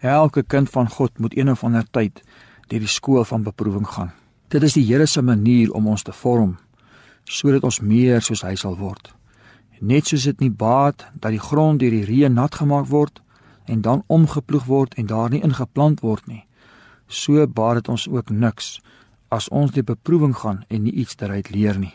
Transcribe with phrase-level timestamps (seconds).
[0.00, 2.22] Elke kind van God moet een of ander tyd
[2.68, 4.12] deur die skool van beproewing gaan.
[4.48, 6.56] Dit is die Here se manier om ons te vorm
[7.24, 9.12] sodat ons meer soos hy sal word.
[9.80, 13.20] Net soos dit nie baat dat die grond deur die reën nat gemaak word
[13.68, 16.46] en dan omgeploeg word en daar nie ingeplant word nie.
[17.06, 18.80] So baat dit ons ook niks
[19.28, 21.92] as ons die beproewing gaan en nie iets daaruit leer nie.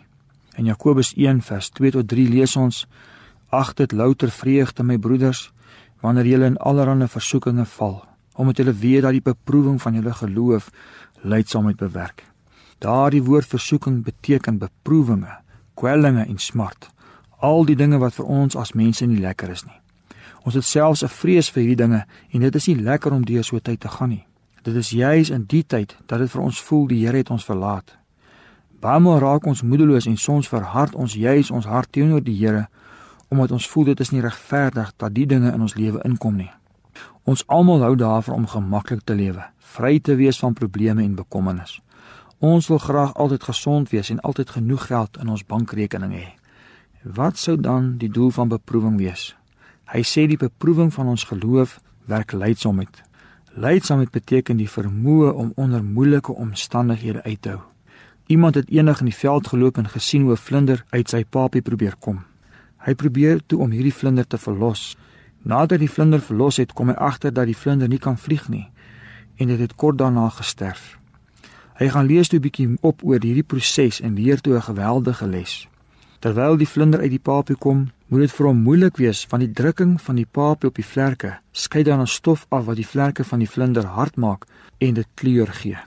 [0.56, 2.86] In Jakobus 1 vers 2 tot 3 lees ons:
[3.50, 5.50] Ag dit louter vreugde my broeders
[6.06, 8.04] wanneer julle in allerlei versoekinge val,
[8.38, 10.70] omdat julle weet dat die beproewing van julle geloof
[11.22, 12.26] lydsaamheid bewerk.
[12.84, 15.40] Daardie woord versoeking beteken beproewinge,
[15.74, 16.90] kwellinge en smart.
[17.42, 19.80] Al die dinge wat vir ons as mense nie lekker is nie.
[20.46, 23.44] Ons het selfs 'n vrees vir hierdie dinge en dit is nie lekker om deur
[23.44, 24.26] so tyd te gaan nie.
[24.64, 27.46] Dit is juis in die tyd dat dit vir ons voel die Here het ons
[27.46, 27.98] verlaat.
[28.80, 32.68] Baie maal raak ons moedeloos en soms verhard ons juis ons hart teenoor die Here
[33.36, 36.52] omdat ons voel dit is nie regverdig dat die dinge in ons lewe inkom nie.
[37.24, 39.44] Ons almal hou daarvan om gemaklik te lewe,
[39.76, 41.80] vry te wees van probleme en bekommernis.
[42.40, 46.28] Ons wil graag altyd gesond wees en altyd genoeg geld in ons bankrekening hê.
[47.04, 49.36] Wat sou dan die doel van beproewing wees?
[49.94, 53.04] Hy sê die beproewing van ons geloof werk lydsaamheid.
[53.56, 57.62] Lydsaamheid beteken die vermoë om onder moeilike omstandighede uit te hou.
[58.28, 61.62] Iemand het eendag in die veld geloop en gesien hoe 'n vlinder uit sy papie
[61.62, 62.24] probeer kom.
[62.86, 64.96] Hy probeer toe om hierdie vlinder te verlos.
[65.42, 68.68] Nadat die vlinder verlos het, kom hy agter dat die vlinder nie kan vlieg nie
[69.36, 70.96] en dit het kort daarna gesterf.
[71.76, 75.28] Hy gaan lees toe 'n bietjie op oor hierdie proses en leer toe 'n geweldige
[75.28, 75.68] les.
[76.20, 79.52] Terwyl die vlinder uit die papie kom, moet dit vir hom moeilik wees van die
[79.52, 83.24] drukking van die papie op die vlerke skei dan 'n stof af wat die vlerke
[83.24, 84.46] van die vlinder hard maak
[84.78, 85.78] en dit kleur gee.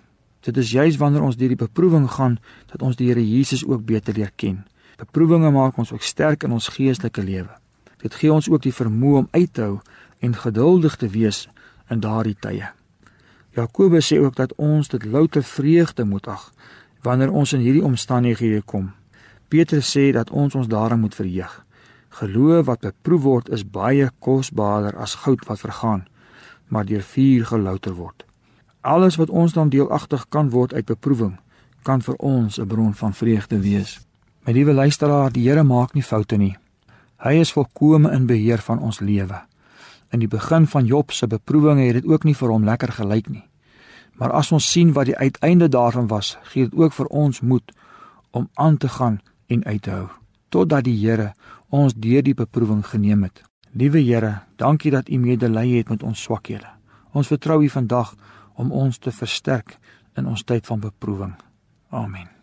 [0.41, 3.84] Dit is juis wanneer ons deur die beproewing gaan dat ons die Here Jesus ook
[3.84, 4.64] beter leer ken.
[4.98, 7.52] Beproewinge maak ons ook sterk in ons geestelike lewe.
[8.02, 9.77] Dit gee ons ook die vermoë om uit te hou
[10.18, 11.44] en geduldig te wees
[11.86, 12.66] in daardie tye.
[13.54, 16.48] Jakobus sê ook dat ons dit louter vreugde moet ag
[17.06, 18.91] wanneer ons in hierdie omstandighede kom.
[19.48, 21.54] Petrus sê dat ons ons daarin moet verheug.
[22.19, 26.08] Geloof wat beproef word is baie kosbaarder as goud wat vergaan,
[26.66, 28.26] maar deur vuur gelouter word.
[28.82, 31.38] Alles wat ons dan deelagtig kan word uit beproewing,
[31.82, 34.07] kan vir ons 'n bron van vreugde wees.
[34.48, 36.54] My liewe luisteraar, die Here maak nie foute nie.
[37.20, 39.42] Hy is volkome in beheer van ons lewe.
[40.09, 43.28] In die begin van Job se beproewinge het dit ook nie vir hom lekker gelyk
[43.28, 43.42] nie.
[44.16, 47.75] Maar as ons sien wat die uiteinde daarvan was, gee dit ook vir ons moed
[48.32, 49.20] om aan te gaan
[49.53, 50.08] en uit te hou
[50.48, 51.34] totdat die Here
[51.69, 53.44] ons deur die beproewing geneem het.
[53.76, 56.72] Liewe Here, dankie dat U medelee het met ons swakhede.
[57.12, 58.16] Ons vertrou U vandag
[58.56, 59.76] om ons te versterk
[60.16, 61.37] in ons tyd van beproewing.
[61.92, 62.38] Amen.